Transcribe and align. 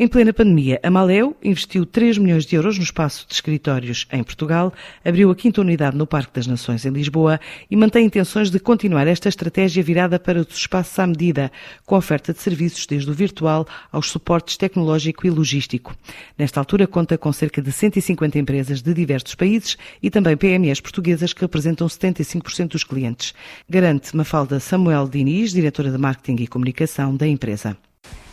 Em 0.00 0.06
plena 0.06 0.32
pandemia, 0.32 0.78
a 0.80 0.90
Maleu 0.92 1.36
investiu 1.42 1.84
3 1.84 2.18
milhões 2.18 2.46
de 2.46 2.54
euros 2.54 2.78
no 2.78 2.84
espaço 2.84 3.26
de 3.26 3.34
escritórios 3.34 4.06
em 4.12 4.22
Portugal, 4.22 4.72
abriu 5.04 5.28
a 5.28 5.34
quinta 5.34 5.60
unidade 5.60 5.96
no 5.96 6.06
Parque 6.06 6.34
das 6.34 6.46
Nações 6.46 6.86
em 6.86 6.90
Lisboa 6.90 7.40
e 7.68 7.74
mantém 7.74 8.06
intenções 8.06 8.48
de 8.48 8.60
continuar 8.60 9.08
esta 9.08 9.28
estratégia 9.28 9.82
virada 9.82 10.16
para 10.20 10.40
os 10.40 10.56
espaços 10.56 10.96
à 11.00 11.04
medida, 11.04 11.50
com 11.84 11.96
oferta 11.96 12.32
de 12.32 12.40
serviços 12.40 12.86
desde 12.86 13.10
o 13.10 13.12
virtual 13.12 13.66
aos 13.90 14.08
suportes 14.08 14.56
tecnológico 14.56 15.26
e 15.26 15.30
logístico. 15.30 15.96
Nesta 16.38 16.60
altura, 16.60 16.86
conta 16.86 17.18
com 17.18 17.32
cerca 17.32 17.60
de 17.60 17.72
150 17.72 18.38
empresas 18.38 18.80
de 18.80 18.94
diversos 18.94 19.34
países 19.34 19.76
e 20.00 20.10
também 20.10 20.36
PMEs 20.36 20.80
portuguesas 20.80 21.32
que 21.32 21.40
representam 21.40 21.88
75% 21.88 22.68
dos 22.68 22.84
clientes. 22.84 23.34
Garante 23.68 24.16
Mafalda 24.16 24.60
Samuel 24.60 25.08
Diniz, 25.08 25.50
diretora 25.50 25.90
de 25.90 25.98
Marketing 25.98 26.40
e 26.44 26.46
Comunicação 26.46 27.16
da 27.16 27.26
empresa. 27.26 27.76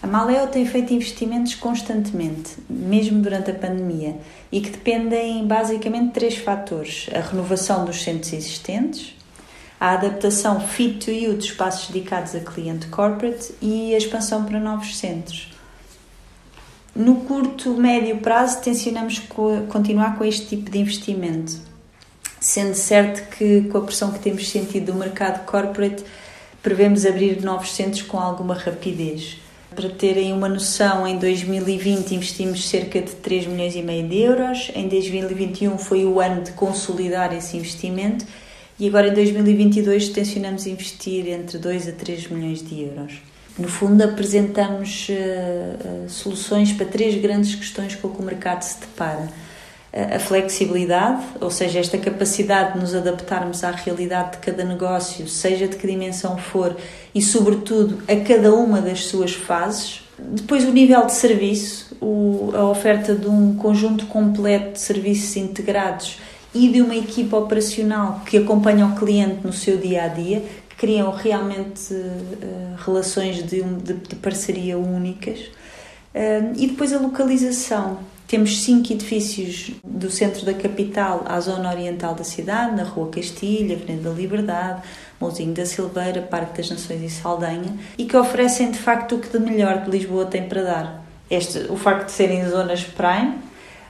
A 0.06 0.08
Maleo 0.08 0.46
tem 0.46 0.64
feito 0.68 0.94
investimentos 0.94 1.56
constantemente, 1.56 2.58
mesmo 2.70 3.24
durante 3.24 3.50
a 3.50 3.56
pandemia, 3.56 4.16
e 4.52 4.62
que 4.62 4.70
dependem 4.70 5.48
basicamente 5.48 6.10
de 6.10 6.12
três 6.12 6.38
fatores: 6.38 7.10
a 7.12 7.22
renovação 7.22 7.86
dos 7.86 8.04
centros 8.04 8.32
existentes, 8.32 9.16
a 9.80 9.94
adaptação 9.94 10.60
fit 10.60 11.04
to 11.04 11.10
you 11.10 11.36
de 11.36 11.46
espaços 11.46 11.90
dedicados 11.90 12.36
a 12.36 12.40
cliente 12.40 12.86
corporate 12.90 13.56
e 13.60 13.96
a 13.96 13.98
expansão 13.98 14.46
para 14.46 14.60
novos 14.60 14.96
centros. 14.96 15.52
No 16.96 17.22
curto, 17.22 17.74
médio 17.74 18.18
prazo, 18.18 18.62
tencionamos 18.62 19.20
continuar 19.70 20.20
com 20.20 20.24
este 20.24 20.46
tipo 20.46 20.70
de 20.70 20.78
investimento, 20.78 21.58
sendo 22.40 22.76
certo 22.76 23.28
que, 23.36 23.62
com 23.72 23.80
a 23.80 23.82
pressão 23.82 24.12
que 24.12 24.20
temos 24.20 24.48
sentido 24.48 24.92
do 24.92 25.00
mercado 25.00 25.44
corporate, 25.48 26.04
prevemos 26.62 27.08
abrir 27.08 27.42
novos 27.42 27.74
centros 27.74 28.04
com 28.04 28.20
alguma 28.20 28.54
rapidez. 28.54 29.44
Para 29.76 29.90
terem 29.90 30.32
uma 30.32 30.48
noção, 30.48 31.06
em 31.06 31.18
2020 31.18 32.16
investimos 32.16 32.70
cerca 32.70 33.02
de 33.02 33.12
3 33.12 33.48
milhões 33.48 33.76
e 33.76 33.82
meio 33.82 34.08
de 34.08 34.22
euros, 34.22 34.72
em 34.74 34.88
2021 34.88 35.78
foi 35.78 36.06
o 36.06 36.22
ano 36.22 36.44
de 36.44 36.52
consolidar 36.52 37.34
esse 37.34 37.58
investimento. 37.58 38.26
E 38.80 38.88
agora 38.88 39.10
em 39.10 39.14
2022 39.14 40.10
tencionamos 40.10 40.66
investir 40.66 41.28
entre 41.28 41.58
2 41.58 41.90
a 41.90 41.92
3 41.92 42.28
milhões 42.30 42.66
de 42.66 42.84
euros. 42.84 43.16
No 43.60 43.68
fundo, 43.68 44.02
apresentamos 44.02 45.08
uh, 45.10 46.10
soluções 46.10 46.72
para 46.72 46.86
três 46.86 47.22
grandes 47.22 47.56
questões 47.56 47.96
com 47.96 48.10
que 48.10 48.22
o 48.22 48.24
mercado 48.24 48.62
se 48.62 48.80
depara 48.80 49.30
a 49.96 50.20
flexibilidade, 50.20 51.24
ou 51.40 51.50
seja, 51.50 51.80
esta 51.80 51.98
capacidade 51.98 52.74
de 52.74 52.80
nos 52.80 52.94
adaptarmos 52.94 53.64
à 53.64 53.72
realidade 53.72 54.34
de 54.34 54.38
cada 54.40 54.66
negócio, 54.66 55.26
seja 55.26 55.70
de 55.70 55.78
que 55.78 55.88
dimensão 55.88 56.38
for, 56.38 56.76
e 57.14 57.22
sobretudo 57.22 58.04
a 58.06 58.16
cada 58.18 58.54
uma 58.54 58.82
das 58.82 59.06
suas 59.06 59.34
fases. 59.34 60.02
Depois, 60.20 60.66
o 60.66 60.72
nível 60.72 61.06
de 61.06 61.14
serviço, 61.14 61.96
a 62.54 62.66
oferta 62.66 63.16
de 63.16 63.28
um 63.28 63.56
conjunto 63.56 64.06
completo 64.08 64.74
de 64.74 64.80
serviços 64.80 65.38
integrados 65.38 66.18
e 66.54 66.68
de 66.68 66.82
uma 66.82 66.96
equipa 66.96 67.38
operacional 67.38 68.22
que 68.26 68.38
acompanha 68.38 68.86
o 68.86 68.96
cliente 68.96 69.46
no 69.46 69.54
seu 69.54 69.78
dia 69.78 70.04
a 70.04 70.08
dia, 70.10 70.44
que 70.70 70.76
criam 70.76 71.10
realmente 71.12 71.94
uh, 71.94 72.76
relações 72.86 73.38
de, 73.44 73.62
de, 73.62 73.94
de, 73.94 74.16
parceria 74.16 74.78
únicas. 74.78 75.40
Uh, 75.40 76.54
e 76.56 76.68
depois 76.68 76.94
a 76.94 77.00
localização 77.00 78.00
temos 78.28 78.64
cinco 78.64 78.92
edifícios 78.92 79.72
do 79.84 80.10
centro 80.10 80.46
da 80.46 80.54
capital 80.54 81.24
à 81.28 81.40
zona 81.40 81.70
oriental 81.72 82.16
da 82.16 82.24
cidade, 82.24 82.76
na 82.76 82.84
Rua 82.84 83.10
Castilha, 83.10 83.76
Avenida 83.76 84.10
da 84.10 84.16
Liberdade, 84.16 84.82
Mouzinho 85.20 85.54
da 85.54 85.66
Silveira, 85.66 86.22
Parque 86.22 86.58
das 86.58 86.70
Nações 86.70 87.02
e 87.04 87.10
Saldanha, 87.10 87.78
e 87.98 88.06
que 88.06 88.18
oferecem 88.18 88.72
de 88.72 88.80
facto 88.80 89.16
o 89.16 89.20
que 89.20 89.30
de 89.30 89.40
melhor 89.40 89.84
que 89.84 89.92
Lisboa 89.92 90.26
tem 90.26 90.48
para 90.48 90.64
dar. 90.64 91.06
Este, 91.30 91.60
o 91.70 91.78
facto 91.78 92.08
de 92.08 92.12
serem 92.12 92.48
zonas 92.50 92.84
prime, 92.84 93.36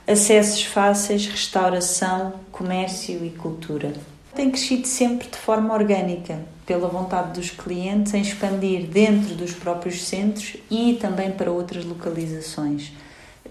acessos 0.07 0.63
fáceis, 0.63 1.25
restauração, 1.27 2.33
comércio 2.51 3.25
e 3.25 3.29
cultura. 3.29 3.93
Tem 4.35 4.51
crescido 4.51 4.85
sempre 4.87 5.29
de 5.29 5.37
forma 5.37 5.73
orgânica, 5.73 6.39
pela 6.65 6.87
vontade 6.87 7.39
dos 7.39 7.51
clientes 7.51 8.13
em 8.13 8.21
expandir 8.21 8.87
dentro 8.87 9.35
dos 9.35 9.53
próprios 9.53 10.03
centros 10.03 10.57
e 10.69 10.97
também 10.99 11.31
para 11.31 11.51
outras 11.51 11.85
localizações. 11.85 12.91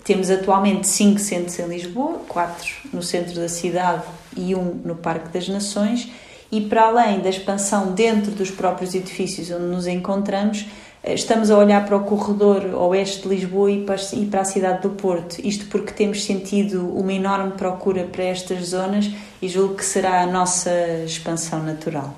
Temos 0.04 0.28
atualmente 0.28 0.86
cinco 0.86 1.18
centros 1.18 1.58
em 1.58 1.66
Lisboa, 1.66 2.20
quatro 2.28 2.70
no 2.92 3.02
centro 3.02 3.34
da 3.34 3.48
cidade 3.48 4.02
e 4.36 4.54
um 4.54 4.80
no 4.84 4.94
Parque 4.94 5.30
das 5.30 5.48
Nações, 5.48 6.10
e 6.52 6.60
para 6.60 6.82
além 6.82 7.20
da 7.20 7.30
expansão 7.30 7.92
dentro 7.92 8.30
dos 8.30 8.50
próprios 8.50 8.94
edifícios 8.94 9.50
onde 9.50 9.64
nos 9.64 9.86
encontramos, 9.86 10.66
eh, 11.02 11.14
estamos 11.14 11.50
a 11.50 11.56
olhar 11.56 11.86
para 11.86 11.96
o 11.96 12.04
corredor 12.04 12.66
oeste 12.74 13.22
de 13.22 13.28
Lisboa 13.28 13.70
e 13.70 13.84
para 13.84 14.40
a 14.42 14.44
cidade 14.44 14.82
do 14.82 14.90
Porto. 14.90 15.38
Isto 15.42 15.66
porque 15.66 15.92
temos 15.92 16.22
sentido 16.22 16.86
uma 16.94 17.12
enorme 17.12 17.52
procura 17.52 18.04
para 18.04 18.24
estas 18.24 18.68
zonas 18.68 19.10
e 19.40 19.48
julgo 19.48 19.76
que 19.76 19.84
será 19.84 20.20
a 20.20 20.26
nossa 20.26 20.70
expansão 21.06 21.62
natural. 21.62 22.14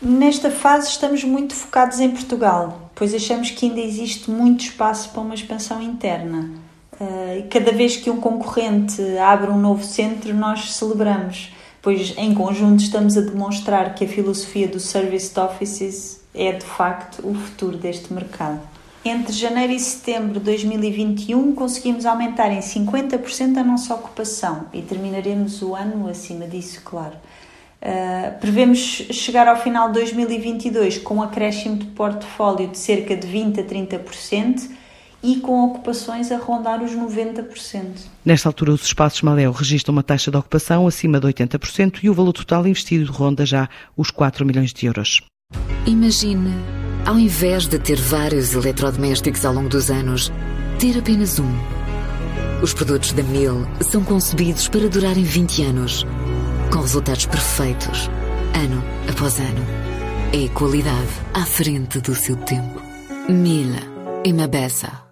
Nesta 0.00 0.52
fase 0.52 0.90
estamos 0.90 1.24
muito 1.24 1.52
focados 1.54 1.98
em 1.98 2.10
Portugal, 2.10 2.90
pois 2.94 3.12
achamos 3.12 3.50
que 3.50 3.66
ainda 3.66 3.80
existe 3.80 4.30
muito 4.30 4.60
espaço 4.60 5.10
para 5.10 5.20
uma 5.20 5.34
expansão 5.34 5.82
interna. 5.82 6.65
Uh, 7.00 7.46
cada 7.50 7.72
vez 7.72 7.96
que 7.96 8.10
um 8.10 8.20
concorrente 8.20 9.02
abre 9.18 9.50
um 9.50 9.58
novo 9.58 9.84
centro, 9.84 10.32
nós 10.34 10.74
celebramos, 10.74 11.52
pois 11.82 12.14
em 12.16 12.34
conjunto 12.34 12.82
estamos 12.82 13.16
a 13.18 13.20
demonstrar 13.20 13.94
que 13.94 14.04
a 14.04 14.08
filosofia 14.08 14.66
do 14.66 14.80
Service 14.80 15.38
Offices 15.38 16.20
é 16.34 16.52
de 16.52 16.64
facto 16.64 17.26
o 17.26 17.34
futuro 17.34 17.76
deste 17.76 18.12
mercado. 18.12 18.60
Entre 19.04 19.32
janeiro 19.32 19.72
e 19.72 19.78
setembro 19.78 20.40
de 20.40 20.46
2021 20.46 21.54
conseguimos 21.54 22.04
aumentar 22.04 22.50
em 22.50 22.58
50% 22.58 23.56
a 23.56 23.62
nossa 23.62 23.94
ocupação 23.94 24.66
e 24.72 24.82
terminaremos 24.82 25.62
o 25.62 25.76
ano 25.76 26.08
acima 26.08 26.46
disso, 26.46 26.80
claro. 26.84 27.14
Uh, 27.80 28.40
prevemos 28.40 28.78
chegar 28.78 29.46
ao 29.46 29.56
final 29.58 29.88
de 29.88 30.00
2022 30.00 30.98
com 30.98 31.16
um 31.16 31.22
acréscimo 31.22 31.76
de 31.76 31.86
portfólio 31.86 32.68
de 32.68 32.78
cerca 32.78 33.14
de 33.14 33.26
20 33.26 33.60
a 33.60 33.64
30% 33.64 34.70
e 35.26 35.40
com 35.40 35.64
ocupações 35.64 36.30
a 36.30 36.38
rondar 36.38 36.80
os 36.80 36.92
90%. 36.92 37.82
Nesta 38.24 38.48
altura, 38.48 38.72
os 38.72 38.84
espaços 38.84 39.22
Maléu 39.22 39.50
registram 39.50 39.92
uma 39.92 40.02
taxa 40.02 40.30
de 40.30 40.36
ocupação 40.36 40.86
acima 40.86 41.18
de 41.18 41.26
80% 41.26 41.98
e 42.04 42.08
o 42.08 42.14
valor 42.14 42.32
total 42.32 42.64
investido 42.64 43.10
ronda 43.10 43.44
já 43.44 43.68
os 43.96 44.12
4 44.12 44.46
milhões 44.46 44.72
de 44.72 44.86
euros. 44.86 45.20
Imagine, 45.84 46.52
ao 47.04 47.18
invés 47.18 47.66
de 47.66 47.76
ter 47.76 47.96
vários 47.96 48.54
eletrodomésticos 48.54 49.44
ao 49.44 49.52
longo 49.52 49.68
dos 49.68 49.90
anos, 49.90 50.32
ter 50.78 50.96
apenas 50.96 51.40
um. 51.40 51.52
Os 52.62 52.72
produtos 52.72 53.12
da 53.12 53.24
Mil 53.24 53.66
são 53.80 54.04
concebidos 54.04 54.68
para 54.68 54.88
durarem 54.88 55.24
20 55.24 55.62
anos, 55.64 56.06
com 56.72 56.80
resultados 56.80 57.26
perfeitos, 57.26 58.08
ano 58.54 58.80
após 59.10 59.40
ano. 59.40 59.66
É 60.32 60.48
qualidade 60.54 61.10
à 61.34 61.44
frente 61.44 62.00
do 62.00 62.14
seu 62.14 62.36
tempo. 62.36 62.80
Mil 63.28 63.74
e 64.24 64.32
Mabessa. 64.32 65.05